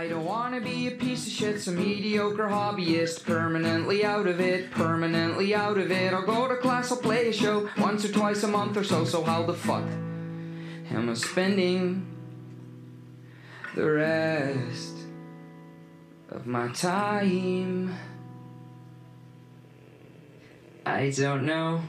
[0.00, 3.26] I don't wanna be a piece of shit, some mediocre hobbyist.
[3.26, 6.14] Permanently out of it, permanently out of it.
[6.14, 9.04] I'll go to class, I'll play a show once or twice a month or so.
[9.04, 9.84] So how the fuck
[10.90, 12.06] am I spending
[13.74, 14.94] the rest
[16.30, 17.94] of my time?
[20.86, 21.82] I don't know.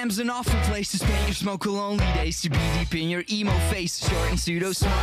[0.00, 2.40] Amsterdam's an awful place to spend your smoke lonely days.
[2.40, 4.96] To be deep in your emo face, short and pseudo smart.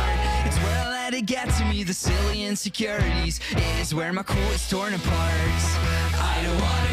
[0.44, 3.38] It's where I let it get to me, the silly insecurities.
[3.52, 5.06] It is where my cool is torn apart.
[5.14, 6.87] I don't wanna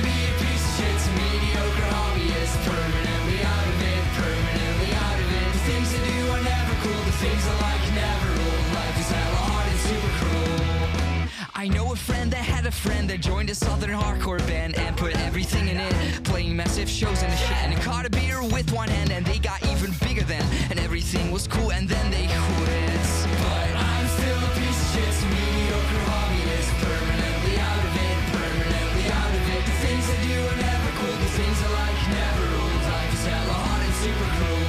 [11.65, 14.95] I know a friend that had a friend that joined a southern hardcore band and
[14.95, 17.57] put everything in it, playing massive shows and shit.
[17.57, 21.31] And caught a beer with one hand and they got even bigger then, and everything
[21.31, 23.01] was cool and then they quit.
[23.41, 29.05] But I'm still a piece of shit, some mediocre hobbyist, permanently out of it, permanently
[29.09, 29.65] out of it.
[29.65, 32.77] The things I do are never cool, the things I like never rule.
[32.93, 34.64] Life is hella hard and super cruel.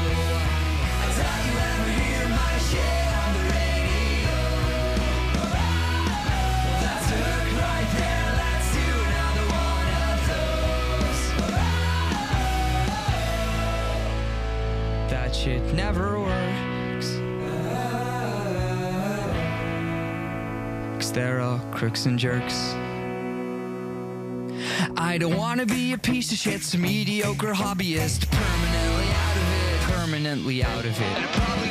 [15.08, 17.12] That shit never works.
[20.98, 22.74] Cause they're all crooks and jerks.
[24.96, 28.28] I don't wanna be a piece of shit, some mediocre hobbyist.
[28.30, 31.65] Permanently out of it, permanently out of it.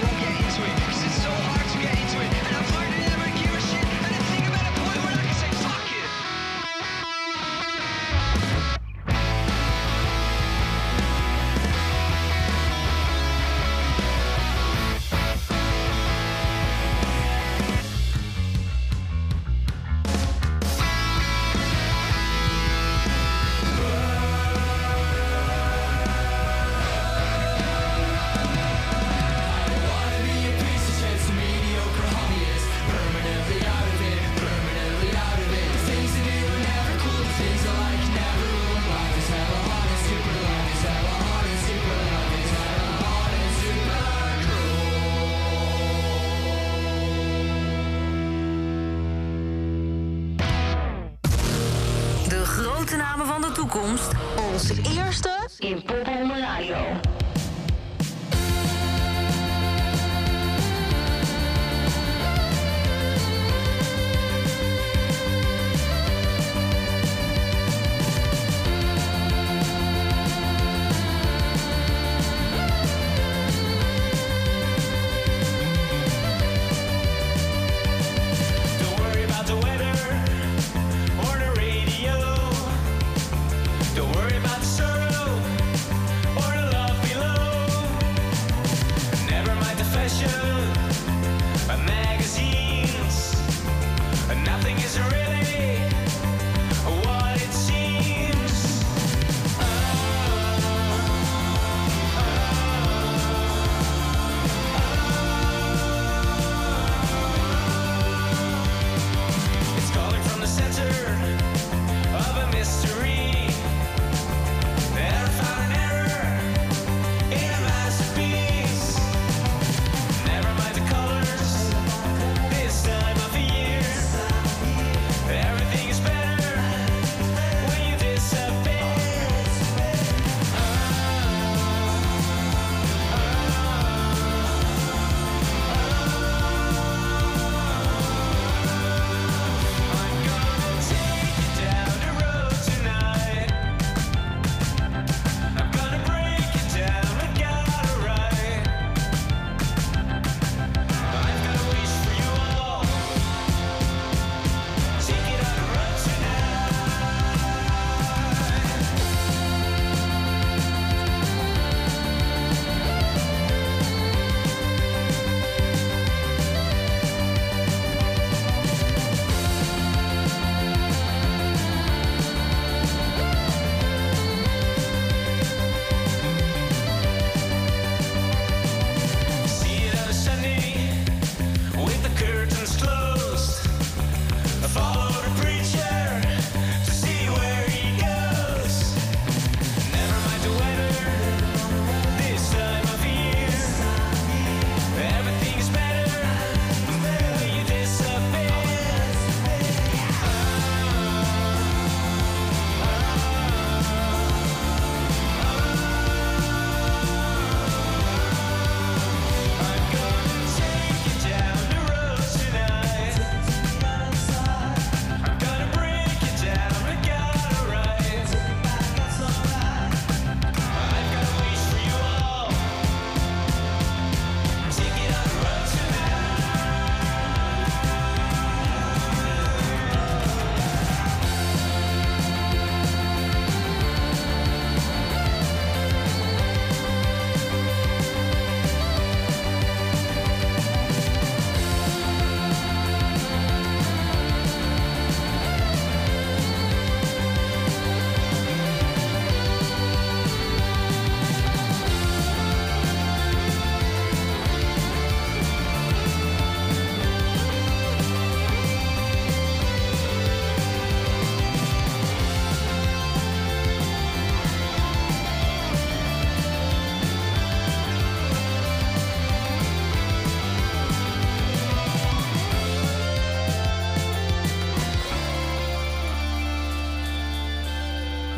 [90.08, 90.85] passion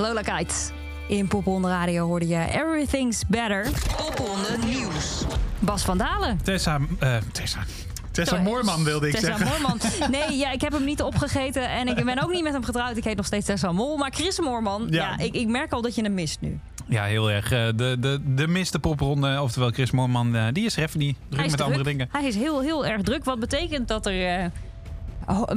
[0.08, 0.54] Lola Kite.
[1.08, 3.68] In Popronde Radio hoorde je Everything's Better.
[3.98, 5.24] Popronde Nieuws.
[5.60, 6.40] Bas van Dalen.
[6.44, 7.60] Tessa, eh, Tessa.
[8.12, 8.44] Tessa Sorry.
[8.52, 9.48] Moorman wilde ik Tessa zeggen.
[9.48, 9.80] Moorman.
[10.20, 12.98] Nee, ja, ik heb hem niet opgegeten en ik ben ook niet met hem getrouwd.
[12.98, 13.98] Ik heet nog steeds Tessa Mol.
[13.98, 15.16] Maar Chris Moorman, ja.
[15.18, 15.24] Ja.
[15.24, 16.60] ik, ik merk al dat je hem mist nu.
[16.86, 17.52] Ja, heel erg.
[17.52, 21.18] Eh, De, de, de miste popronde, oftewel Chris Moorman, eh, die is er even niet
[21.30, 21.62] druk met druk.
[21.66, 22.10] andere dingen.
[22.12, 23.24] Hij is heel, heel erg druk.
[23.24, 24.52] Wat betekent dat er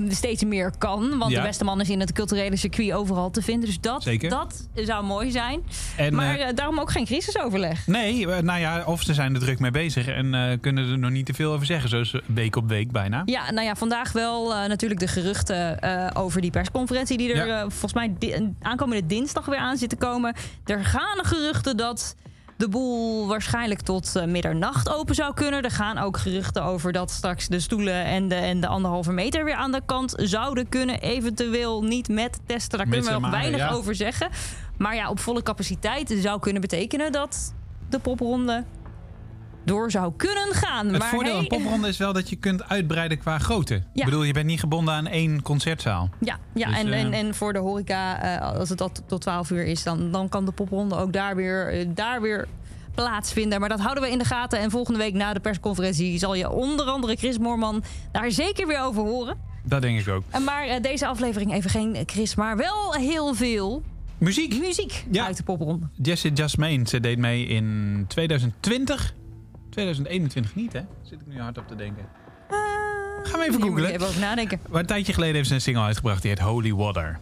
[0.09, 1.19] steeds meer kan.
[1.19, 1.41] Want Ja.
[1.41, 3.67] de beste man is in het culturele circuit overal te vinden.
[3.69, 4.31] Dus dat, Zeker.
[4.31, 5.61] dat zou mooi zijn.
[5.97, 7.87] En, maar eh, eh, daarom ook geen crisisoverleg.
[7.87, 10.99] Nee, eh, nou ja, of ze zijn er druk mee bezig en eh, kunnen er
[10.99, 11.89] nog niet te veel over zeggen.
[11.89, 13.23] Zoals week op week bijna.
[13.25, 17.17] Ja, nou ja, vandaag wel eh, natuurlijk de geruchten eh, over die persconferentie...
[17.17, 17.55] die er Ja.
[17.57, 20.35] eh, volgens mij di- aankomende dinsdag weer aan zit te komen.
[20.65, 22.15] Er gaan geruchten dat
[22.61, 25.63] de boel waarschijnlijk tot eh, middernacht open zou kunnen.
[25.63, 29.45] Er gaan ook geruchten over dat straks de stoelen en de, en de anderhalve meter...
[29.45, 31.01] weer aan de kant zouden kunnen.
[31.01, 33.71] Eventueel niet met testen, daar kunnen we nog weinig ja.
[33.71, 34.29] over zeggen.
[34.77, 37.13] Maar ja, op volle capaciteit zou kunnen betekenen...
[37.13, 37.55] dat
[37.89, 38.65] de popronde
[39.65, 40.89] door zou kunnen gaan.
[40.89, 43.75] Het maar voordeel aan hey, popronde is wel dat je kunt uitbreiden qua grootte.
[43.75, 43.83] Ja.
[43.93, 46.11] Ik bedoel, je bent niet gebonden aan één concertzaal.
[46.19, 49.21] Ja, ja Dus, en, eh, en, en voor de horeca, eh, als het tot, tot
[49.21, 52.49] 12 uur is, dan, dan kan de popronde ook daar weer, eh, daar weer
[52.95, 53.61] plaatsvinden.
[53.61, 54.59] Maar dat houden we in de gaten.
[54.59, 57.83] En volgende week na de persconferentie zal je onder andere Chris Moorman
[58.13, 59.37] daar zeker weer over horen.
[59.65, 60.23] Dat denk ik ook.
[60.45, 63.83] Maar deze aflevering even geen Chris, maar wel heel veel
[64.19, 64.59] Muziek.
[64.59, 65.25] muziek Ja.
[65.27, 65.87] uit de popronde.
[66.03, 69.15] Jessie Jasmine, ze deed mee in 2020.
[69.71, 70.81] 2021 niet, hè?
[71.03, 72.05] Zit ik nu hard op te denken.
[73.23, 73.91] Gaan we even googlen.
[73.91, 74.61] even over nadenken.
[74.71, 77.19] Maar een tijdje geleden heeft ze een single uitgebracht die heet Holy Water.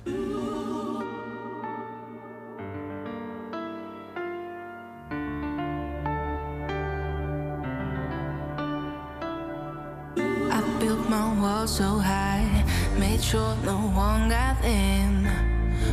[10.50, 12.64] I built my wall so high,
[12.98, 15.26] made sure no one got in.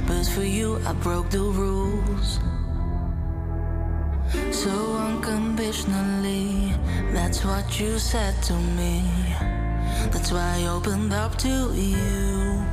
[0.08, 2.40] But for you, I broke the rules.
[4.52, 6.74] So unconditionally,
[7.12, 9.04] that's what you said to me.
[10.12, 12.64] That's why I opened up to you.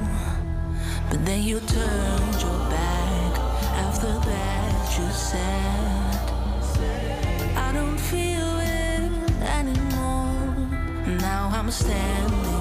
[1.10, 3.38] But then you turned your back.
[3.86, 6.18] After that, you said,
[7.56, 9.12] I don't feel it
[9.58, 10.56] anymore.
[11.20, 12.51] Now I'm standing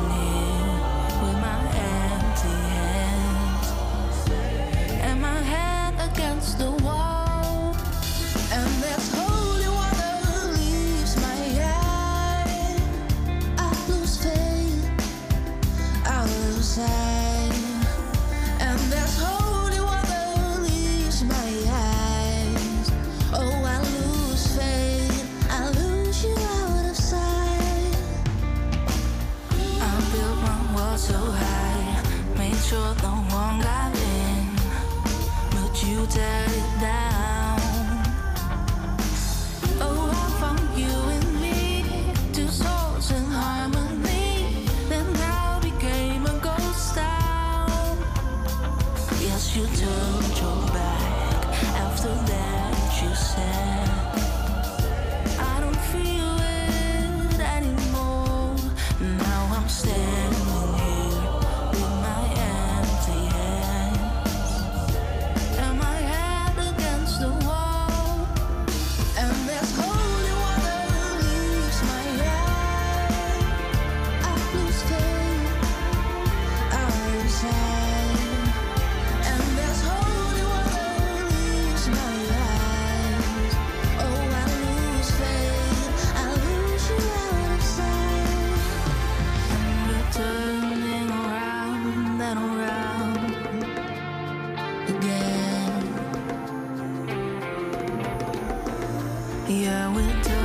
[99.52, 100.41] Yeah, we're turning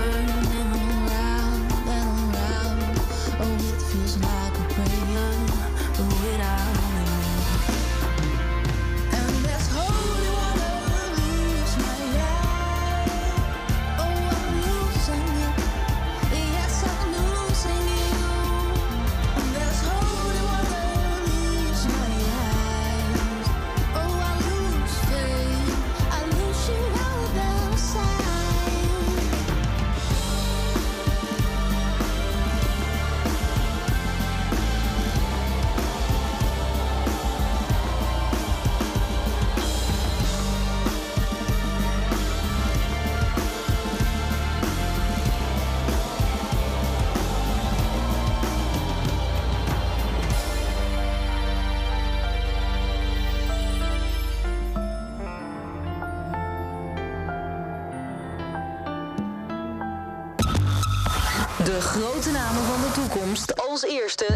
[61.76, 63.68] De grote namen van de toekomst.
[63.68, 64.26] Als eerste.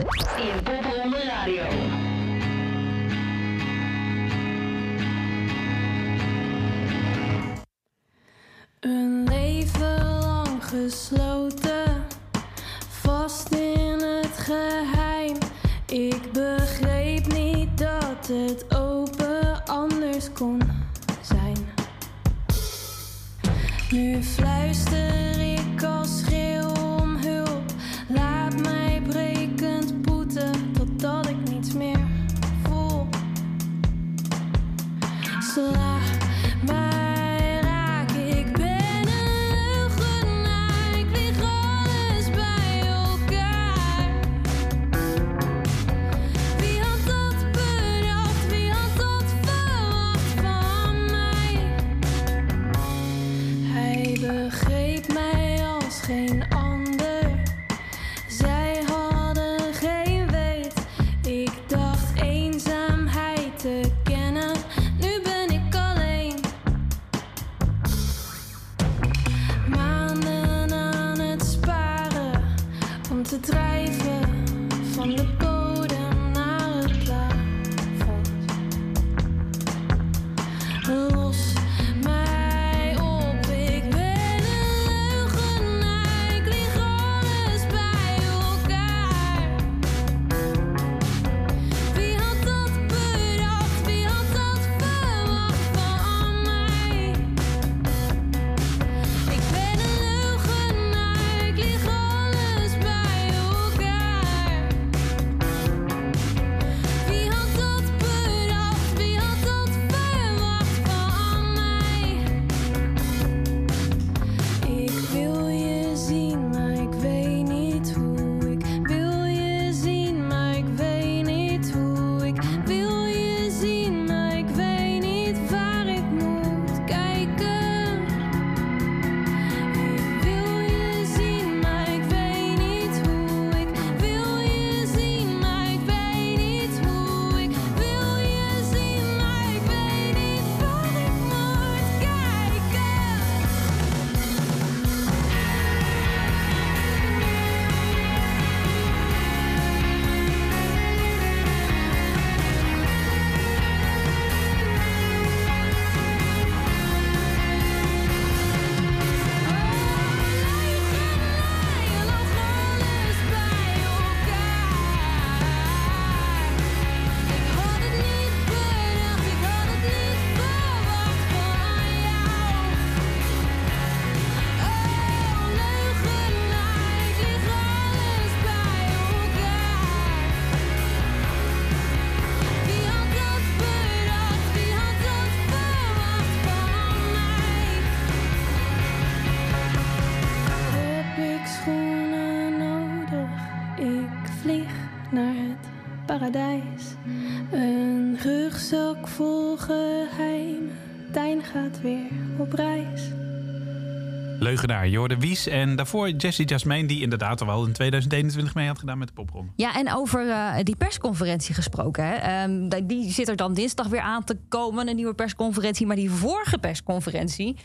[204.51, 205.47] Leugenaar, Jorde Wies.
[205.47, 209.15] En daarvoor Jessie Jasmeen, die inderdaad al wel in 2021 mee had gedaan met de
[209.15, 209.53] popronde.
[209.57, 212.05] Ja, en over eh, die persconferentie gesproken.
[212.05, 212.15] Hè?
[212.15, 215.87] Ehm, die zit er dan dinsdag weer aan te komen, een nieuwe persconferentie.
[215.87, 217.57] Maar die vorige persconferentie,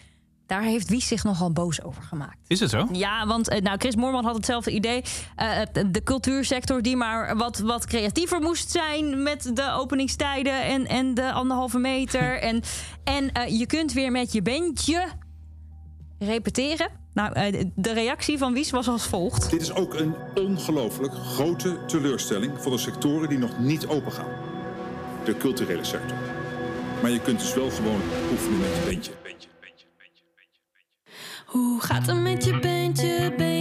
[0.46, 2.38] daar heeft Wies zich nogal boos over gemaakt.
[2.48, 2.88] Is het zo?
[2.92, 5.04] Ja, want eh, nou, Chris Moorman had hetzelfde idee.
[5.36, 5.62] Eh,
[5.92, 11.32] de cultuursector die maar wat, wat creatiever moest zijn met de openingstijden en, en de
[11.32, 12.40] anderhalve meter.
[12.50, 12.62] en
[13.04, 15.08] en je kunt weer met je bandje
[16.20, 16.90] repeteren.
[17.14, 19.50] Nou, eh, de reactie van Wies was als volgt.
[19.50, 24.32] Dit is ook een ongelooflijk grote teleurstelling voor de sectoren die nog niet opengaan.
[25.24, 26.18] De culturele sector.
[27.02, 29.50] Maar je kunt dus wel gewoon oefenen met je bandje.
[31.46, 33.55] Hoe gaat het met je bandje.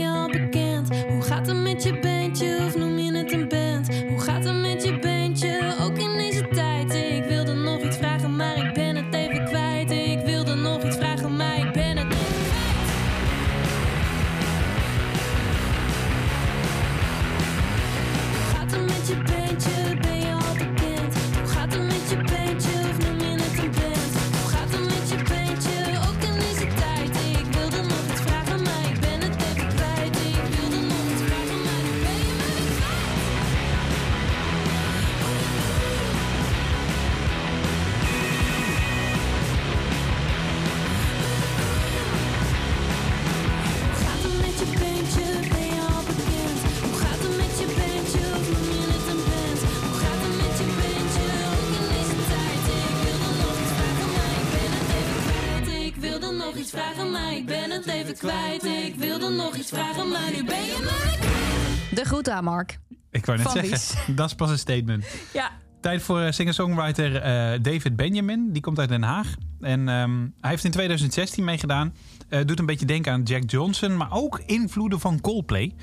[62.29, 62.79] Aan Mark.
[63.11, 65.05] Ik wou net Van zeggen, dat is pas een statement.
[65.33, 68.53] Ja, Tijd voor eh, singer-songwriter eh, David Benjamin.
[68.53, 69.35] Die komt uit Den Haag.
[69.61, 71.95] En ehm, hij heeft in 2016 meegedaan.
[72.29, 75.75] Eh, doet een beetje denken aan Jack Johnson, maar ook invloeden van Coldplay.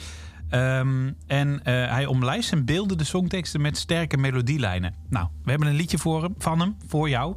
[0.49, 4.93] Ehm, en hij omlijst en beelde de songteksten met sterke melodielijnen.
[5.09, 7.35] Nou, we hebben een liedje voor hem, van hem, voor jou.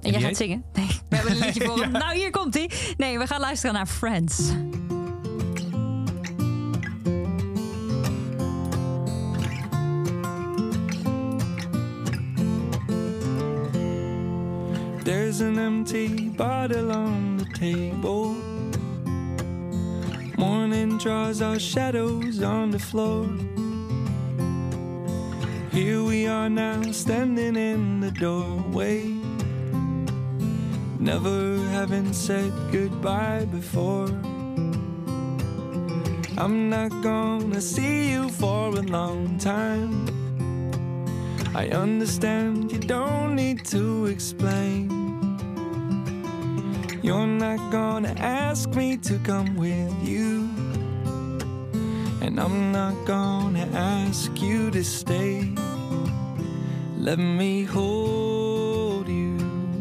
[0.00, 0.62] en jij gaat heet- zingen?
[0.72, 1.90] Nee, we hebben een liedje voor hem.
[1.92, 2.70] Nou, hier komt hij.
[2.96, 4.50] Nee, we gaan luisteren naar Friends.
[15.40, 18.34] An empty bottle on the table.
[20.36, 23.26] Morning draws our shadows on the floor.
[25.72, 29.04] Here we are now, standing in the doorway.
[31.00, 34.08] Never having said goodbye before.
[36.36, 40.06] I'm not gonna see you for a long time.
[41.54, 45.01] I understand you don't need to explain.
[47.02, 50.48] You're not gonna ask me to come with you.
[52.20, 55.52] And I'm not gonna ask you to stay.
[56.96, 59.36] Let me hold you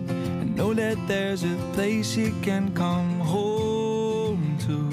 [0.09, 4.89] and know that there's a place you can come home to.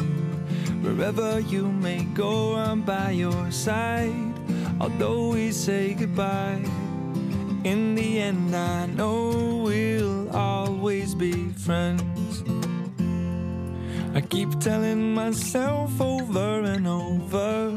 [0.87, 4.35] Wherever you may go, I'm by your side.
[4.83, 6.63] Although we say goodbye,
[7.65, 12.18] in the end, I know we'll always be friends.
[14.19, 17.71] I keep telling myself over and over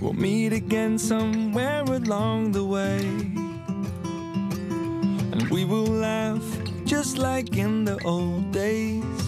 [0.00, 3.00] we'll meet again somewhere along the way.
[5.32, 6.42] And we will laugh
[6.86, 9.20] just like in the old days.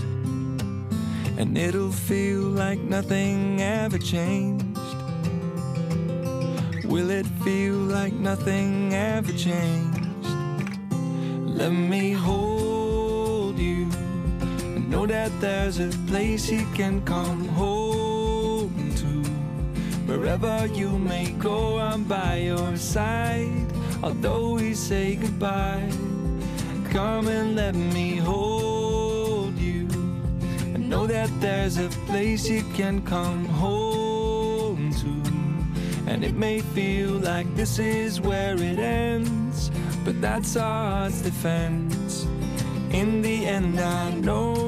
[1.36, 4.64] And it'll feel like nothing ever changed.
[6.86, 10.26] Will it feel like nothing ever changed?
[11.60, 12.53] Let me hold
[14.94, 19.12] know that there's a place you can come home to.
[20.06, 23.66] Wherever you may go, I'm by your side.
[24.04, 25.90] Although we say goodbye,
[26.92, 29.88] come and let me hold you.
[30.74, 35.12] And know that there's a place you can come home to.
[36.08, 39.72] And it may feel like this is where it ends,
[40.04, 42.28] but that's our defense.
[42.92, 44.63] In the end, I know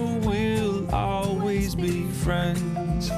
[1.76, 3.10] be friends.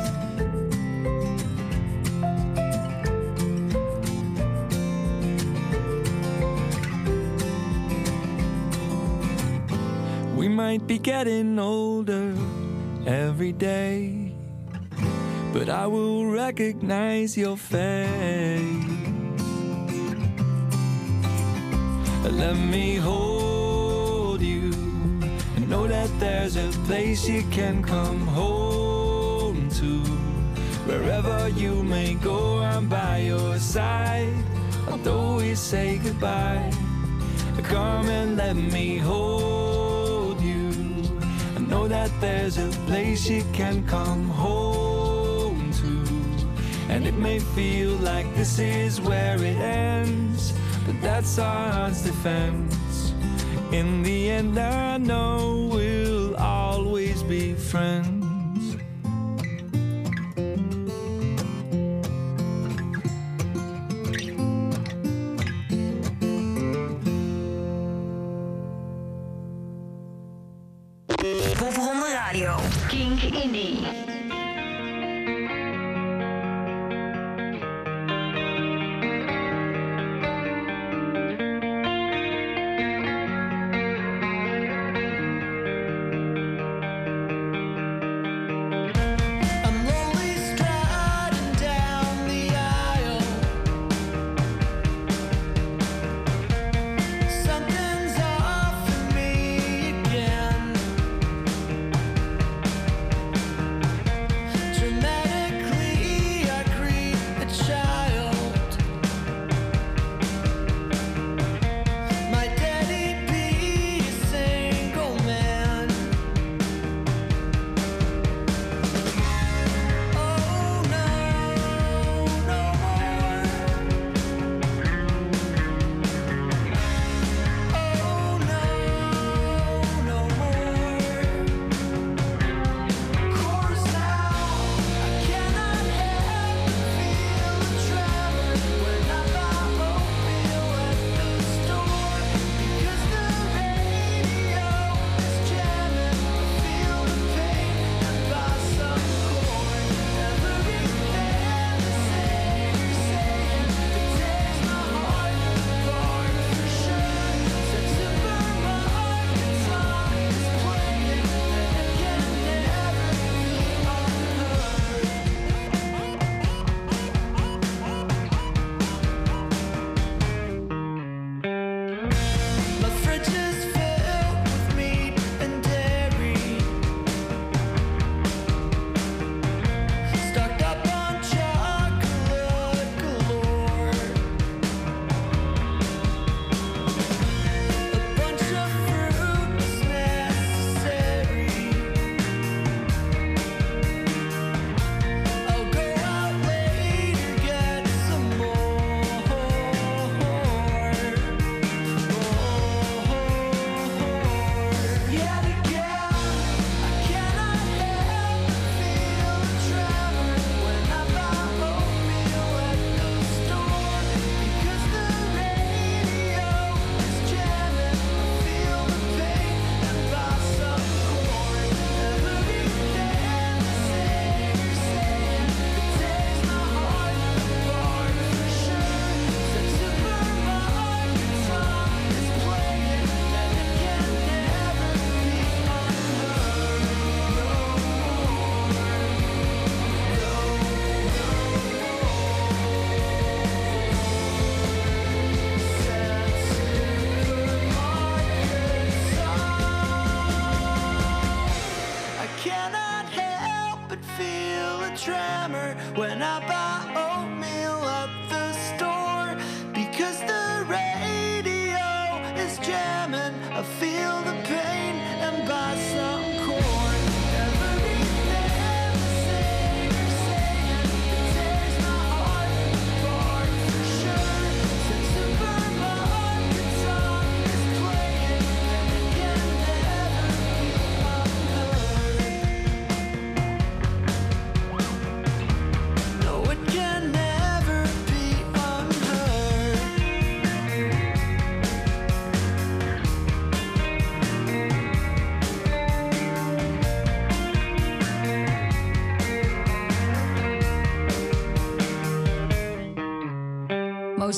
[10.35, 12.35] We might be getting older
[13.07, 14.35] every day,
[15.53, 18.99] but I will recognize your face.
[22.25, 23.38] Let me hold
[25.69, 30.01] know that there's a place you can come home to.
[30.89, 34.33] Wherever you may go, I'm by your side.
[34.91, 36.73] Although we say goodbye,
[37.65, 40.71] come and let me hold you.
[41.55, 46.93] I know that there's a place you can come home to.
[46.93, 50.55] And it may feel like this is where it ends,
[50.87, 52.68] but that's our heart's defense.
[53.71, 58.77] In the end, I know we'll always be friends.
[71.59, 72.57] Popronde Radio.
[72.89, 73.98] Kink Indie.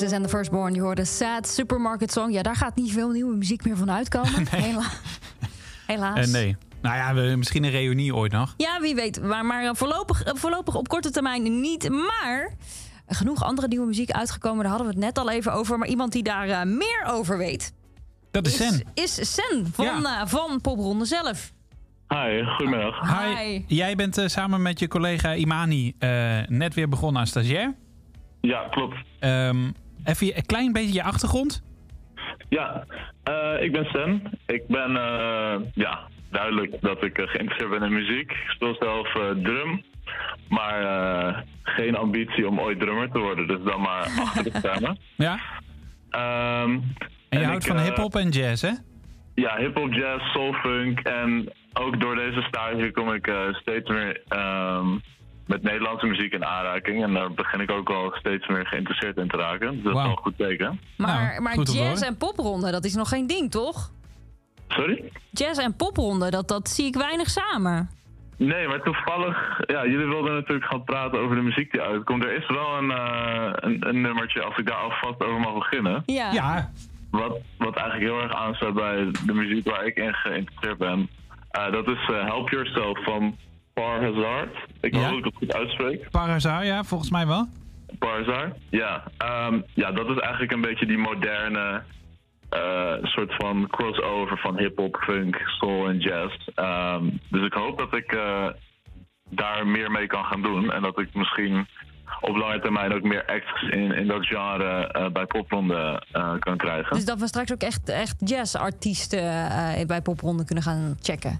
[0.01, 2.31] Moses and the Firstborn, je hoorde Sad Supermarket Song.
[2.31, 4.47] Ja, daar gaat niet veel nieuwe muziek meer van uitkomen.
[4.49, 4.89] Hela-
[5.87, 6.25] Helaas.
[6.25, 6.55] Eh, nee.
[6.81, 8.53] Nou ja, we, misschien een reunie ooit nog.
[8.57, 9.21] Ja, wie weet.
[9.23, 11.89] Maar, maar voorlopig, eh, voorlopig op korte termijn niet.
[11.89, 12.53] Maar
[13.07, 14.59] genoeg andere nieuwe muziek uitgekomen.
[14.63, 15.77] Daar hadden we het net al even over.
[15.77, 17.73] Maar iemand die daar eh, meer over weet...
[18.31, 18.83] Dat is Sen.
[18.93, 20.21] Is Sen van, Ja.
[20.21, 21.51] eh, van Popronde zelf.
[22.07, 23.19] Hi, goedemiddag.
[23.35, 23.63] Hi.
[23.67, 27.73] Jij bent eh, samen met je collega Imani eh, net weer begonnen als stagiair.
[28.41, 28.95] Ja, klopt.
[29.19, 29.71] Ehm,
[30.03, 31.63] even een klein beetje je achtergrond.
[32.49, 32.85] Ja,
[33.23, 34.21] eh, ik ben Sen.
[34.45, 35.99] Ik ben eh, ja,
[36.31, 38.31] duidelijk dat ik eh, geïnteresseerd ben in muziek.
[38.31, 39.11] Ik speel zelf
[39.43, 39.83] drum,
[40.49, 43.47] maar geen ambitie om ooit drummer te worden.
[43.47, 44.97] Dus dan maar achter de schermen.
[45.15, 45.39] Ja.
[46.09, 46.83] Ehm, En
[47.29, 48.71] je en houdt ik, van hip-hop en jazz, hè?
[49.35, 50.99] Ja, hip-hop, jazz, soul, funk.
[50.99, 54.87] En ook door deze stage kom ik steeds meer ehm,
[55.51, 57.03] met Nederlandse muziek in aanraking.
[57.03, 59.73] En daar begin ik ook al steeds meer geïnteresseerd in te raken.
[59.73, 60.79] Dus dat is wel een goed teken.
[60.97, 63.91] Maar, Nou, maar jazz en popronde, dat is nog geen ding, toch?
[64.67, 65.11] Sorry?
[65.31, 67.89] Jazz en popronde, dat, dat zie ik weinig samen.
[68.37, 72.23] Nee, maar toevallig, ja, jullie wilden natuurlijk gaan praten over de muziek die uitkomt.
[72.23, 76.03] Er is wel een, eh, een, een nummertje, als ik daar alvast over mag beginnen.
[76.05, 76.31] Ja.
[76.31, 76.71] Ja.
[77.11, 81.09] Wat, wat eigenlijk heel erg aansluit bij de muziek waar ik in geïnteresseerd ben.
[81.51, 83.35] Eh, dat is eh, Help Yourself van
[83.81, 84.55] Par Hazard.
[84.81, 85.09] Ik hoop Ja.
[85.09, 86.09] dat ik het goed uitspreek.
[86.09, 87.47] Parazar, ja, volgens mij wel.
[87.99, 88.53] Barzar.
[88.69, 91.81] Ja, ehm, ja, dat is eigenlijk een beetje die moderne
[92.49, 96.47] eh, soort van crossover van hip-hop, funk, soul en jazz.
[96.55, 98.47] Ehm, dus ik hoop dat ik eh,
[99.29, 100.71] daar meer mee kan gaan doen.
[100.71, 101.67] En dat ik misschien
[102.21, 106.03] op lange termijn ook meer acts in, in dat genre eh, bij popronde
[106.39, 106.95] kan krijgen.
[106.95, 111.39] Dus dat we straks ook echt, echt jazzartiesten eh, bij popronde kunnen gaan checken.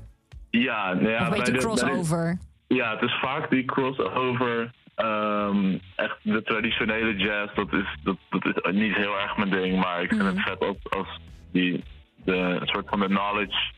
[0.51, 2.37] Ja, nou ja, of een bij beetje de- crossover.
[2.67, 4.71] Ja, het is vaak die crossover.
[4.95, 9.79] ehm, echt de traditionele jazz, dat is, dat, dat is niet heel erg mijn ding.
[9.79, 11.19] Maar ik vind het vet als, als
[11.51, 11.83] die
[12.25, 13.71] de soort van de knowledge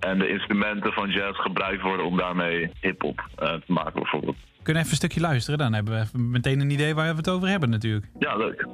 [0.00, 4.36] en de instrumenten van jazz gebruikt worden om daarmee hip-hop eh, te maken, bijvoorbeeld.
[4.62, 5.58] Kunnen we even een stukje luisteren?
[5.58, 8.06] Dan hebben we even meteen een idee waar we het over hebben, natuurlijk.
[8.18, 8.66] Ja, leuk.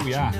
[0.00, 0.30] Oeh, ja.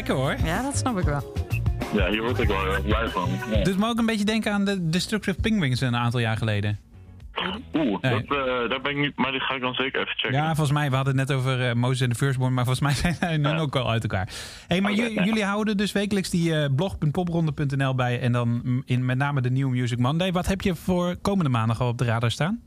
[0.00, 0.36] Lekker hoor.
[0.44, 1.32] Ja, dat snap ik wel.
[1.92, 3.28] Ja, hier word ik wel heel blij van.
[3.50, 3.62] Ja.
[3.62, 6.78] Doet me ook een beetje denken aan de Destructive Penguins een aantal jaar geleden.
[7.74, 8.24] Oeh, Nee.
[8.26, 10.38] dat, eh, daar ben ik niet, maar die ga ik dan zeker even checken.
[10.38, 12.84] Ja, volgens mij, we hadden het net over eh, Moses en de Firstborn, maar volgens
[12.86, 14.28] mij zijn zij nu ook al uit elkaar.
[14.68, 15.24] hey, maar ja.
[15.24, 19.50] jullie houden dus wekelijks die eh, blog.popronde.nl bij en dan mm, in met name de
[19.50, 20.32] New Music Monday.
[20.32, 22.60] Wat heb je voor komende maandag al op de radar staan?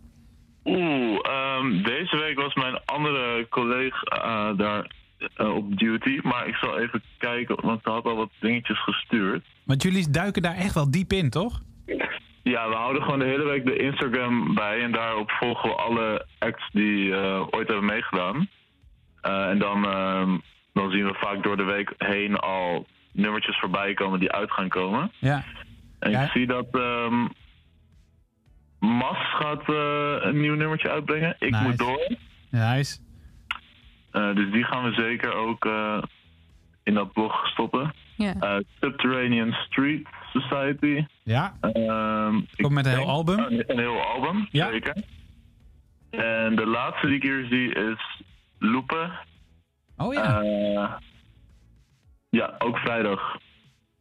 [0.64, 4.88] Oeh, ehm, deze week was mijn andere collega daar
[5.36, 6.20] eh, op duty.
[6.24, 9.46] Maar ik zal even kijken, want ze had al wat dingetjes gestuurd.
[9.64, 11.62] Want jullie duiken daar echt wel diep in, toch?
[12.44, 14.82] Ja, we houden gewoon de hele week de Instagram bij.
[14.82, 18.48] En daarop volgen we alle acts die eh, ooit hebben meegedaan.
[19.22, 20.38] Eh, en dan, ehm,
[20.74, 24.70] dan zien we vaak door de week heen al nummertjes voorbij komen die uit gaan
[24.70, 25.12] komen.
[25.20, 25.44] Ja.
[26.00, 26.24] En Ja.
[26.24, 27.28] ik zie dat ehm,
[28.80, 29.64] Mas gaat
[30.24, 31.36] een nieuw nummertje uitbrengen.
[31.40, 31.64] Ik Nice.
[31.64, 32.16] moet door.
[32.50, 32.98] Nice.
[34.14, 36.04] Eh, dus die gaan we zeker ook eh,
[36.84, 37.94] in dat blog stoppen.
[38.18, 38.34] Ja.
[38.40, 41.06] Eh, Subterranean Street Society.
[41.24, 41.54] Ja.
[41.62, 43.40] Ehm, Komt met een heel album?
[43.40, 44.70] Een, een heel album, Ja.
[44.72, 44.96] zeker.
[46.10, 48.22] En de laatste die ik hier zie is
[48.60, 49.12] Loepen.
[49.98, 50.42] Oh ja.
[50.42, 50.94] Eh,
[52.30, 53.38] ja, ook vrijdag.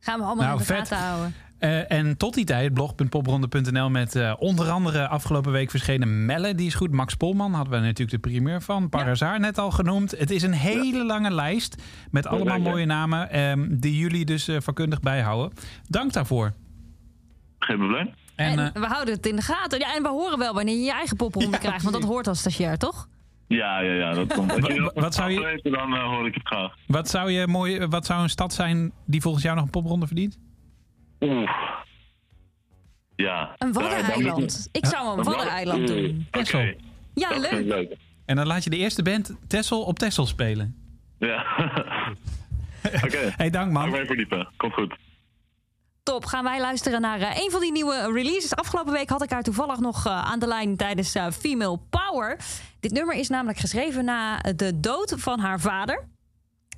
[0.01, 0.89] Gaan we allemaal Nou, in de vet.
[0.89, 1.35] gaten houden.
[1.63, 6.67] Eh, en tot die tijd, blog.popronde.nl met eh, onder andere afgelopen week verschenen Melle, die
[6.67, 6.91] is goed.
[6.93, 8.89] Max Polman hadden we natuurlijk de primeur van.
[8.89, 10.11] Parazar net al genoemd.
[10.11, 14.57] Het is een hele lange lijst met allemaal mooie namen ehm, die jullie dus eh,
[14.61, 15.53] vakkundig bijhouden.
[15.89, 16.53] Dank daarvoor.
[17.59, 18.11] Geen probleem.
[18.35, 19.79] En, En eh, we houden het in de gaten.
[19.79, 21.83] Ja, en we horen wel wanneer je je eigen popronde krijgt.
[21.83, 23.09] Want dat hoort als stagiair, toch?
[23.49, 24.53] Ja, ja, ja, dat komt.
[24.53, 26.75] Als wat zou je- dan hoor ik het graag.
[26.87, 30.07] Wat zou, je mooi, wat zou een stad zijn die volgens jou nog een popronde
[30.07, 30.39] verdient?
[31.23, 31.51] Oeh.
[33.17, 33.55] Ja.
[33.59, 34.69] Een waddeneiland.
[34.73, 36.27] Ik zou een waddeneiland doen.
[36.31, 36.75] Texel.
[37.15, 37.67] Ja, dat ik leuk.
[37.67, 37.97] leuk.
[38.25, 40.77] En dan laat je de eerste band Tessel op Tessel spelen.
[41.19, 41.45] Ja.
[43.05, 43.33] Oké.
[43.37, 43.95] Hey, dank Ga ik man.
[43.95, 44.49] even verdiepen.
[44.57, 44.97] Komt goed.
[46.03, 48.55] Top, gaan wij luisteren naar eh, een van die nieuwe releases.
[48.55, 52.39] Afgelopen week had ik haar toevallig nog eh, aan de lijn tijdens eh, Female Power.
[52.81, 56.09] Dit nummer is namelijk geschreven na de dood van haar vader.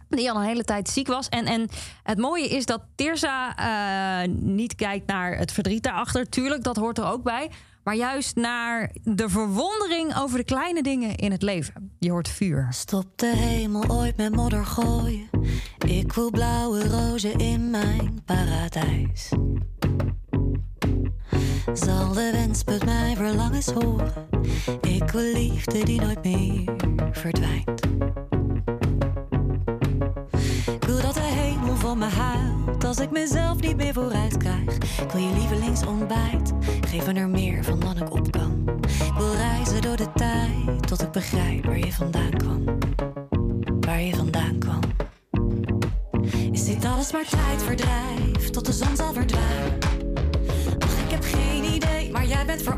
[0.08, 1.28] Die al een hele tijd ziek was.
[1.28, 1.68] En, en
[2.02, 6.28] het mooie is dat Tirza eh, niet kijkt naar het verdriet daarachter.
[6.28, 7.50] Tuurlijk, dat hoort er ook bij.
[7.84, 11.90] Maar juist naar de verwondering over de kleine dingen in het leven.
[11.98, 12.66] Je hoort vuur.
[12.70, 15.28] Stop de hemel ooit met modder gooien.
[15.86, 19.28] Ik wil blauwe rozen in mijn paradijs.
[21.72, 24.28] Zal de wensput mij verlangens horen?
[24.80, 26.74] Ik wil liefde die nooit meer
[27.12, 27.82] verdwijnt.
[31.98, 34.76] Me huilt als ik mezelf niet meer vooruit krijg.
[34.76, 36.52] Ik wil je lievelingsontbijt,
[37.06, 38.80] me er meer van dan ik op kan.
[38.82, 42.64] Ik wil reizen door de tijd tot ik begrijp waar je vandaan kwam.
[43.80, 44.80] Waar je vandaan kwam.
[46.52, 49.78] Is dit alles maar tijdverdrijf tot de zon zal verdwijnen?
[50.78, 52.76] Ach, ik heb geen idee, maar jij bent voor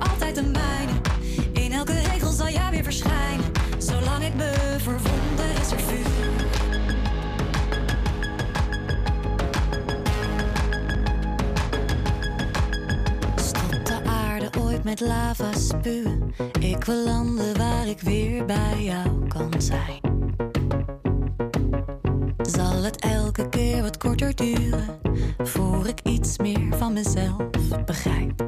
[14.86, 16.34] met lava spuwen.
[16.60, 20.00] Ik wil landen waar ik weer bij jou kan zijn.
[22.36, 25.00] Zal het elke keer wat korter duren
[25.38, 27.44] voor ik iets meer van mezelf
[27.84, 28.42] begrijp?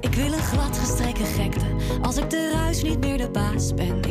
[0.00, 1.66] Ik wil een gladgestreken gekte
[2.02, 4.05] als ik de ruis niet meer de baas ben.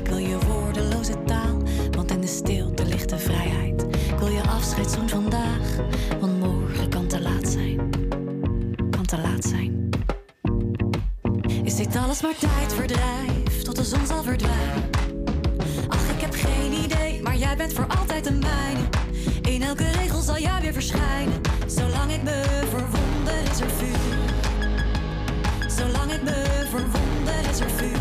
[25.67, 27.94] Zolang ik me verwonder is er.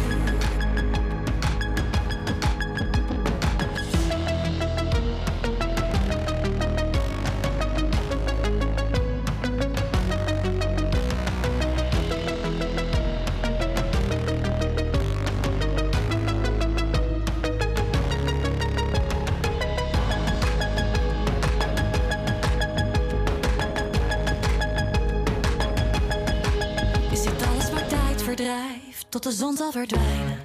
[29.73, 30.39] Zal?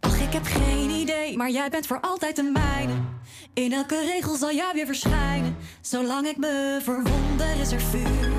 [0.00, 2.94] Ach, ik heb geen idee, maar jij bent voor altijd de mijne.
[3.54, 5.56] In elke regel zal jij weer verschijnen.
[5.80, 8.35] Zolang ik me verwonder is er vuur.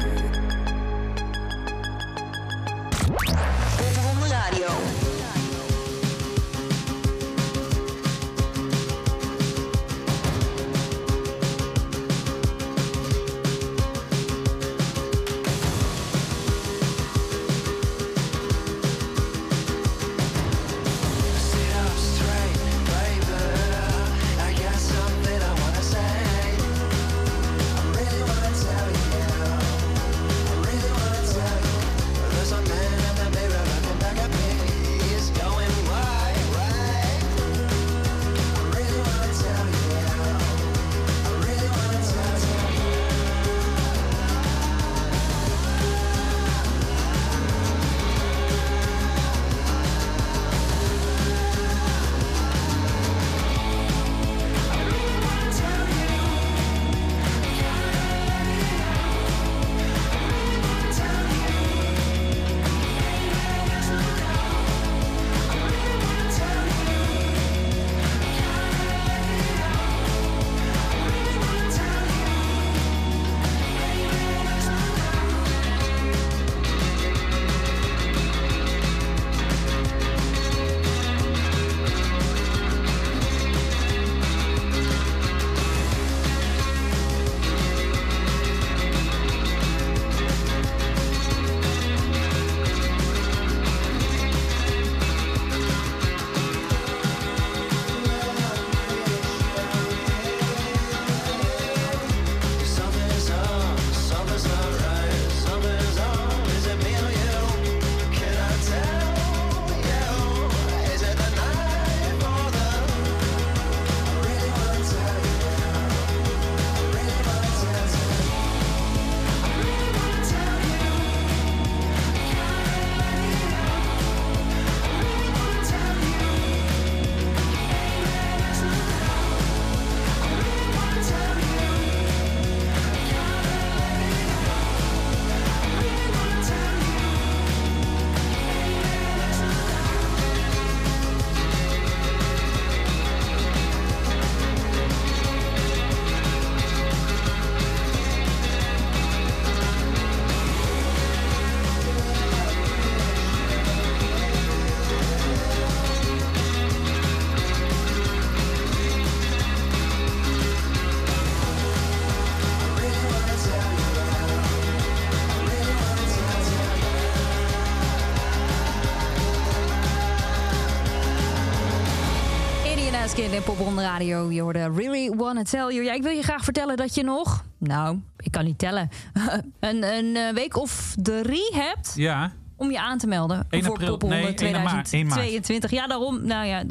[173.77, 174.31] De radio.
[174.31, 175.83] Je hoorde Really Wanna Tell You.
[175.83, 177.43] Ja, ik wil je graag vertellen dat je nog...
[177.57, 178.89] Nou, ik kan niet tellen.
[179.59, 183.45] een, een eh, week of drie hebt Ja, om je aan te melden.
[183.49, 184.09] 1 voor april.
[184.09, 185.21] Nee, 1 maart, 1 maart.
[185.21, 185.71] 2022.
[185.71, 186.25] Ja, daarom...
[186.25, 186.63] Nou ja,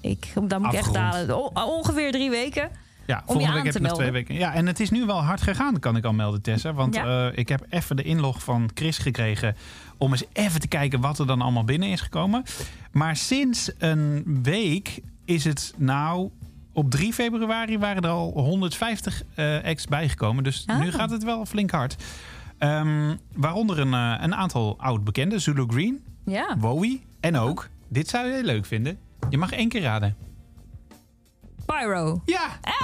[0.00, 1.54] ik, daar moet ik echt halen.
[1.66, 2.68] Ongeveer drie weken.
[3.06, 4.34] ja volgende week heb je nog twee weken.
[4.34, 6.72] Ja, en het is nu wel hard gegaan, kan ik al melden, Tessa.
[6.72, 7.28] Want Ja.
[7.28, 9.56] eh, ik heb even de inlog van Chris gekregen...
[9.96, 12.42] om eens even te kijken wat er dan allemaal binnen is gekomen.
[12.92, 16.30] Maar sinds een week is het nou...
[16.72, 20.44] Op 3 februari waren er al 150 eh acts bijgekomen.
[20.44, 20.80] Dus Ah.
[20.80, 21.96] nu gaat het wel flink hard.
[22.58, 25.40] Ehm, waaronder een, eh, een aantal oud-bekenden.
[25.40, 26.56] Zulu Green, Ja.
[26.58, 27.68] Wowie en ook...
[27.88, 28.98] Dit zou je heel leuk vinden.
[29.30, 30.16] Je mag één keer raden.
[31.76, 32.22] Pyro.
[32.24, 32.40] Ja,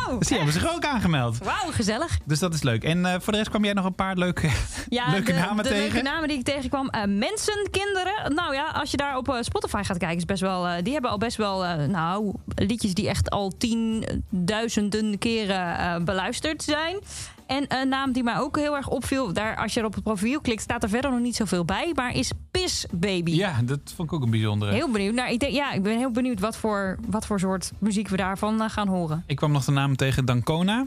[0.08, 1.38] Oh, dus die hebben zich ook aangemeld.
[1.38, 2.18] wauw, gezellig.
[2.24, 2.84] Dus dat is leuk.
[2.84, 4.50] En eh, voor de rest kwam jij nog een paar leuke,
[4.88, 5.82] Ja, leuke de, namen de tegen.
[5.92, 6.88] leuke namen die ik tegenkwam.
[6.88, 8.34] Eh, mensen, kinderen.
[8.34, 10.82] Nou ja, als je daar op eh, Spotify gaat kijken, is best wel.
[10.82, 11.64] die hebben al best wel.
[11.86, 16.98] nou, liedjes die echt al tienduizenden keren beluisterd zijn.
[17.46, 19.32] En een naam die mij ook heel erg opviel.
[19.32, 21.92] Daar, als je er op het profiel klikt, staat er verder nog niet zoveel bij.
[21.94, 23.30] Maar is Piss Baby.
[23.30, 24.72] Ja, dat vond ik ook een bijzondere.
[24.72, 25.14] Heel benieuwd.
[25.14, 28.16] Nou, ik, denk, ja, ik ben heel benieuwd wat voor, wat voor soort muziek we
[28.16, 29.22] daarvan eh, gaan horen.
[29.26, 30.86] Ik kwam nog de naam tegen Dancona.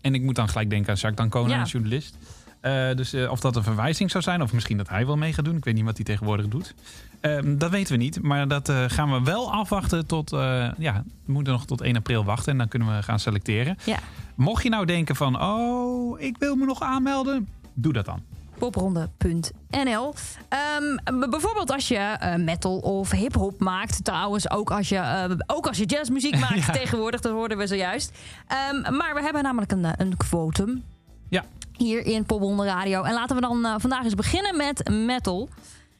[0.00, 1.60] En ik moet dan gelijk denken aan Jacques Dancona, Ja.
[1.60, 2.16] een journalist.
[2.60, 5.32] Eh, dus eh, of dat een verwijzing zou zijn, of misschien dat hij wel mee
[5.32, 5.56] gaat doen.
[5.56, 6.74] Ik weet niet wat hij tegenwoordig doet.
[7.20, 8.22] Ehm, dat weten we niet.
[8.22, 10.30] Maar dat eh, gaan we wel afwachten tot.
[10.78, 12.52] ja, we moeten nog tot 1 april wachten.
[12.52, 13.76] En dan kunnen we gaan selecteren.
[13.84, 13.98] Ja.
[14.34, 15.42] Mocht je nou denken van.
[15.42, 17.48] Oh, ik wil me nog aanmelden.
[17.74, 18.22] Doe dat dan.
[18.58, 20.14] popronde.nl.
[20.48, 24.04] Ehm, bijvoorbeeld als je metal of hip-hop maakt.
[24.04, 26.72] Trouwens, ook als je, ook als je jazzmuziek maakt Ja.
[26.72, 27.20] tegenwoordig.
[27.20, 28.12] Dat hoorden we zojuist.
[28.46, 30.82] Ehm, maar we hebben namelijk een, een quotum.
[31.28, 31.44] Ja.
[31.78, 33.02] Hier in Popronde Radio.
[33.02, 35.48] En laten we dan eh, vandaag eens beginnen met metal.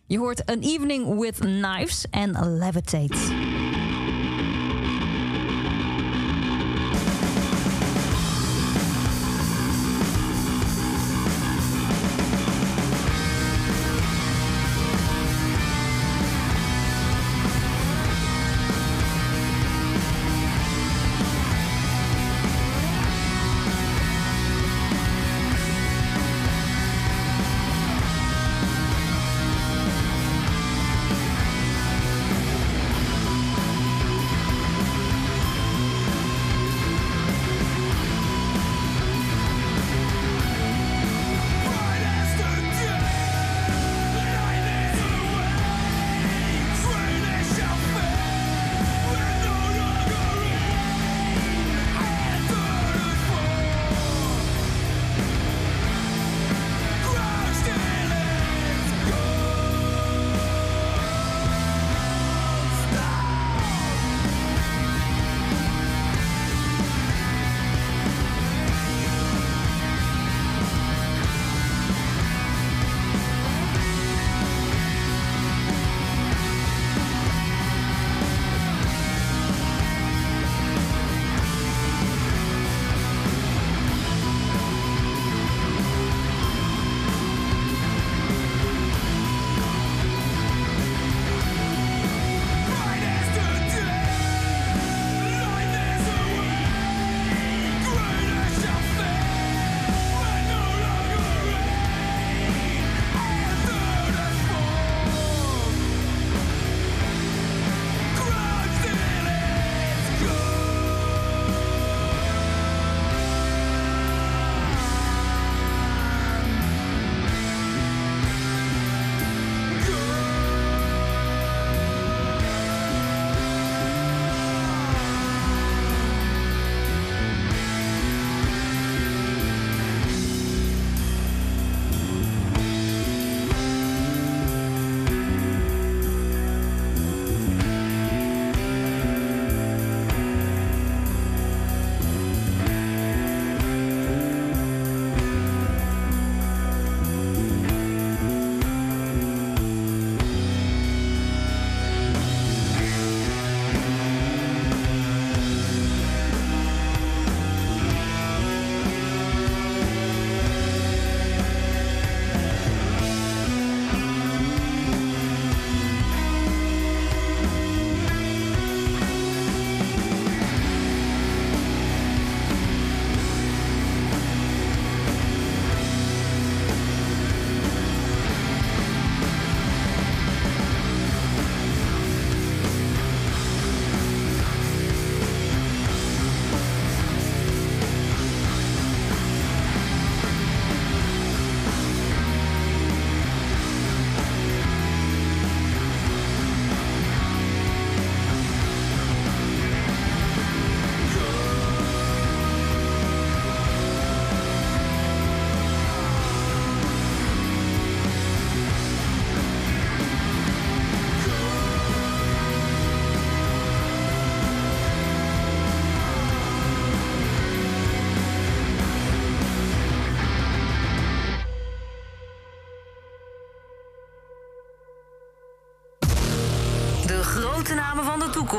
[0.07, 3.68] Je hoort An Evening with Knives en Levitate.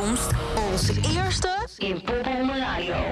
[0.01, 3.08] Onze eerste in Pop Onder Radio.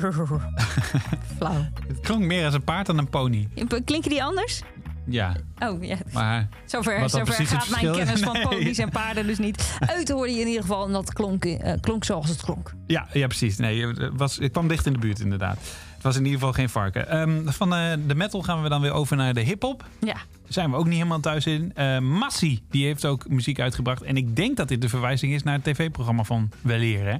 [1.36, 1.66] Flauw.
[1.86, 3.48] Het klonk meer als een paard dan een pony.
[3.84, 4.62] Klinken die anders?
[5.10, 5.96] Ja, Oh ja.
[6.12, 6.48] maar...
[6.64, 8.48] Zover, dan zover het gaat mijn kennis van Nee.
[8.48, 9.78] ponies en paarden dus niet.
[9.80, 12.74] Uit hoorde je in ieder geval en dat klonk, eh, klonk zoals het klonk.
[12.86, 13.56] Ja, ja precies.
[13.56, 15.58] Nee, het, was, het kwam dicht in de buurt inderdaad.
[15.94, 17.08] Het was in ieder geval geen varken.
[17.08, 19.84] Ehm, van eh, de metal gaan we dan weer over naar de hip-hop.
[20.00, 20.12] Ja.
[20.14, 21.72] Daar zijn we ook niet helemaal thuis in.
[21.74, 24.02] Eh Massi, die heeft ook muziek uitgebracht.
[24.02, 27.16] En ik denk dat dit de verwijzing is naar het tv-programma van Weleer, hè?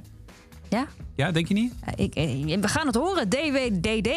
[0.69, 0.87] Ja?
[1.15, 1.73] Ja, denk je niet?
[1.95, 3.29] Ik, eh, we gaan het horen.
[3.29, 4.09] DWDD.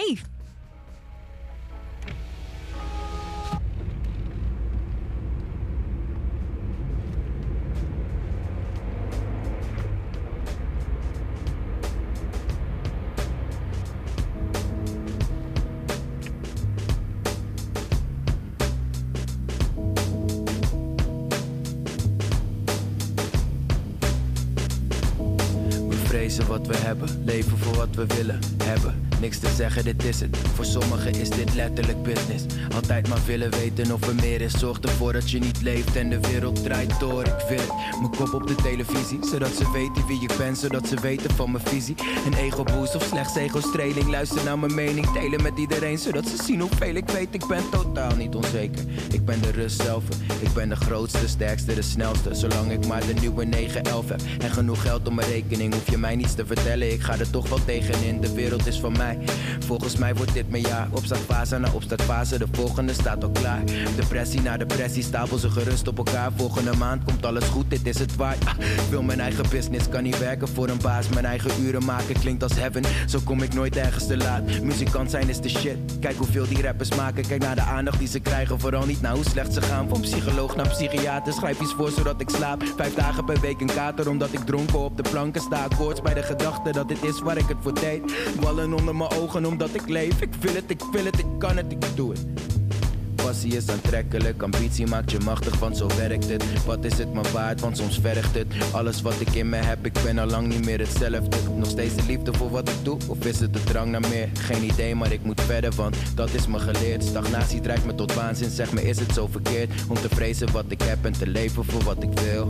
[27.97, 30.37] Leven voor Niks te zeggen, dit is het.
[30.55, 32.45] Voor sommigen is dit letterlijk business.
[32.75, 34.59] Altijd maar willen weten of er meer is.
[34.59, 37.25] Zorg ervoor dat je niet leeft en de wereld draait door.
[37.27, 39.18] Ik wil het, mijn kop op de televisie.
[39.33, 41.95] Zodat ze weten wie ik ben, zodat ze weten van mijn visie.
[42.27, 44.11] Een ego-boost of slechts ego-streling.
[44.11, 45.99] Luister naar mijn mening, delen met iedereen.
[45.99, 47.29] Zodat ze zien hoeveel ik weet.
[47.31, 48.85] Ik ben totaal niet onzeker.
[49.12, 50.05] Ik ben de rust zelf.
[50.41, 52.35] Ik ben de grootste, sterkste, de snelste.
[52.35, 54.20] Zolang ik maar de nieuwe 911 heb.
[54.39, 55.75] En genoeg geld op mijn rekening.
[55.75, 56.93] Hoef je mij niets te vertellen.
[56.93, 58.20] Ik ga er toch wel tegenin.
[58.20, 59.12] De wereld is van mij.
[59.67, 60.89] Volgens mij wordt dit mijn jaar.
[60.91, 62.39] Opstartfase na opstartfase.
[62.39, 63.63] De volgende staat al klaar.
[63.97, 65.03] Depressie na depressie.
[65.03, 66.31] Stapel ze gerust op elkaar.
[66.37, 67.71] Volgende maand komt alles goed.
[67.71, 68.45] Dit is het waard.
[68.45, 68.55] Ah,
[68.91, 69.89] wil mijn eigen business.
[69.89, 71.09] Kan niet werken voor een baas.
[71.09, 72.83] Mijn eigen uren maken klinkt als heaven.
[73.07, 74.61] Zo kom ik nooit ergens te laat.
[74.63, 75.77] Muzikant zijn is de shit.
[76.01, 77.27] Kijk hoeveel die rappers maken.
[77.27, 78.61] Kijk naar de aandacht die ze krijgen.
[78.61, 79.89] Vooral niet naar hoe slecht ze gaan.
[79.89, 81.33] Van psycholoog naar psychiater.
[81.33, 82.63] Schrijf iets voor zodat ik slaap.
[82.77, 84.09] Vijf dagen per week een kater.
[84.09, 85.69] Omdat ik dronken op de planken sta.
[85.77, 88.01] Koorts bij de gedachte dat dit is waar ik het voor deed.
[88.41, 90.21] Wallen onder ogen omdat ik leef.
[90.21, 92.27] Ik wil het, ik wil het, ik kan het, ik doe het.
[93.15, 96.65] Passie is aantrekkelijk, ambitie maakt je machtig, want zo werkt het.
[96.65, 98.47] Wat is het me waard, want soms vergt het.
[98.73, 101.37] Alles wat ik in me heb, ik ben al lang niet meer hetzelfde.
[101.57, 104.29] Nog steeds de liefde voor wat ik doe, of is het de drang naar meer?
[104.35, 107.05] Geen idee, maar ik moet verder, want dat is me geleerd.
[107.05, 109.71] Stagnatie drijft me tot waanzin, zeg me is het zo verkeerd?
[109.89, 112.47] Om te vrezen wat ik heb en te leven voor wat ik wil.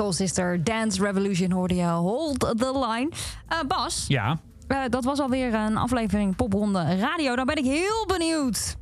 [0.00, 1.84] Soul Sister, Dance Revolution hoorde je.
[1.86, 3.08] Hold the line.
[3.48, 4.38] Eh, Bas, Ja,
[4.68, 7.36] eh, dat was alweer een aflevering Popronde Radio.
[7.36, 8.76] Dan ben ik heel benieuwd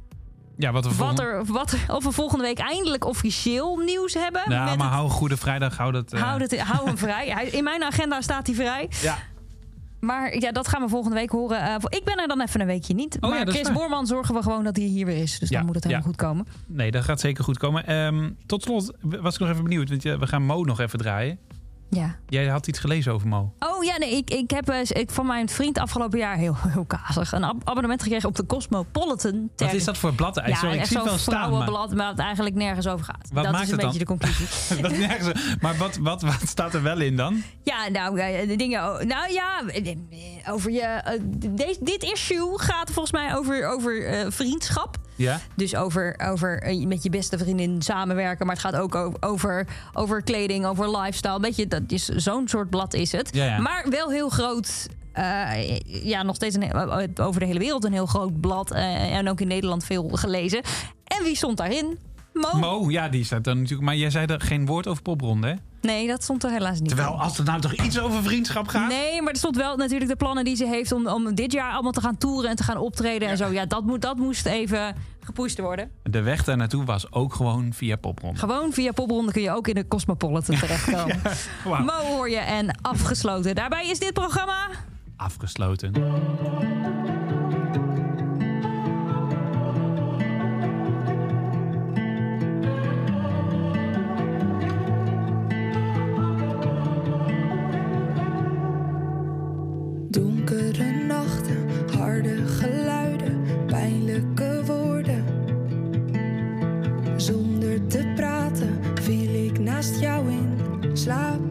[0.57, 1.23] ja wat we wat volgende...
[1.23, 4.43] er, wat er, of we volgende week eindelijk officieel nieuws hebben.
[4.49, 6.13] Ja, met maar het- hou een goede vrijdag, hou dat...
[6.13, 7.29] eh, hou, het, hou hem vrij.
[7.29, 8.91] Hij- In mijn agenda staat hij vrij.
[9.01, 9.19] Ja.
[10.01, 11.61] Maar ja, dat gaan we volgende week horen.
[11.63, 13.17] Eh, ik ben er dan even een weekje niet.
[13.21, 13.73] Oh maar Chris waar.
[13.73, 15.39] Boorman zorgen we gewoon dat hij hier weer is.
[15.39, 16.11] Dus Ja, dan moet het helemaal ja.
[16.11, 16.47] goed komen.
[16.67, 17.87] Nee, dat gaat zeker goed komen.
[17.87, 21.39] Ehm, tot slot was ik nog even benieuwd, want we gaan Mo nog even draaien.
[21.91, 22.17] Ja.
[22.29, 23.53] Jij had iets gelezen over Mo.
[23.59, 26.85] Oh ja, nee, ik, ik heb eh, ik van mijn vriend afgelopen jaar heel, heel
[26.85, 29.51] kazig een ab- abonnement gekregen op de Cosmopolitan.
[29.57, 30.43] Wat is dat voor blad?
[30.47, 31.35] Ja, Sorry, ik echt zie het zo'n wel staan.
[31.35, 33.29] Maar, vrouwenblad, maar het eigenlijk nergens over gaat.
[33.33, 34.17] Wat dat maakt is een het beetje dan?
[34.19, 34.83] de conclusie.
[34.83, 37.43] dat nergens- maar wat, wat, wat staat er wel in dan?
[37.63, 39.07] Ja, nou, eh, de dingen.
[39.07, 39.97] Nou ja, eh,
[40.53, 41.19] over je.
[41.49, 44.97] Deze, dit issue gaat volgens mij over, over vriendschap.
[45.17, 45.41] Ja?
[45.55, 48.47] Dus over, over met je beste vriendin samenwerken.
[48.47, 51.41] Maar het gaat ook over, over kleding, over lifestyle.
[51.41, 53.29] Weet je, dat is zo'n soort blad is het.
[53.33, 53.59] Ja, ja.
[53.69, 54.89] Maar wel heel groot.
[55.13, 58.71] eh, ja, nog steeds heel- over de hele wereld een heel groot blad.
[58.71, 60.63] eh, en ook in Nederland veel gelezen.
[61.05, 61.99] En wie stond daarin?
[62.41, 62.59] Mo.
[62.59, 63.83] Mo, ja, die staat dan natuurlijk.
[63.83, 65.55] Maar jij zei er geen woord over popronde, hè?
[65.81, 66.89] Nee, dat stond er helaas niet.
[66.89, 68.89] Terwijl als het nou toch iets over vriendschap gaat.
[68.89, 71.73] Nee, maar er stond wel natuurlijk de plannen die ze heeft om, om dit jaar
[71.73, 73.53] allemaal te gaan toeren en te gaan optreden en zo.
[73.53, 75.91] Ja, dat, moet, dat moest even gepusht worden.
[76.03, 78.39] De weg daar naartoe was ook gewoon via popronde.
[78.39, 81.21] Gewoon via popronde kun je ook in de Cosmopolitan terechtkomen.
[81.65, 81.85] Wauw.
[81.85, 83.55] Mo hoor je en afgesloten.
[83.55, 84.69] Daarbij is dit programma.
[85.17, 85.93] Afgesloten.
[111.11, 111.48] In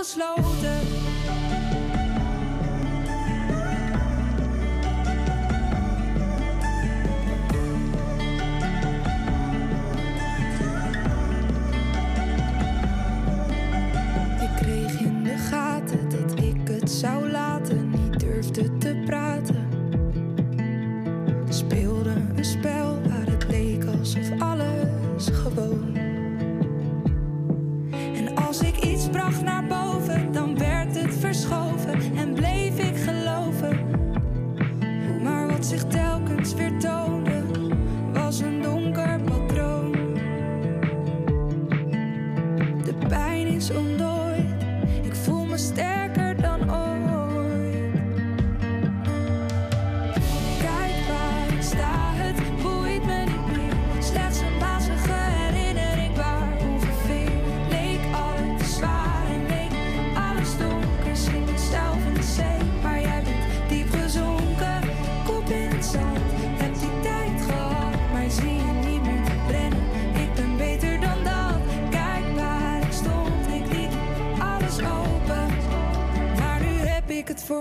[0.00, 0.79] opgesloten.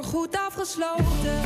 [0.09, 1.39] Voorgoed afgesloten.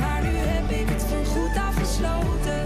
[0.00, 2.62] Maar nu heb ik het voorgoed afgesloten.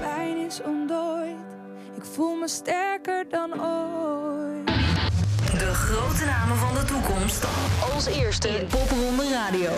[0.00, 1.36] Pijn is ontdooid,
[1.96, 4.66] ik voel me sterker dan ooit.
[5.58, 7.44] De grote namen van de toekomst.
[7.94, 9.70] Als eerste in Popronde Radio.